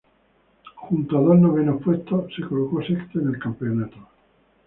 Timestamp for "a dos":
1.15-1.37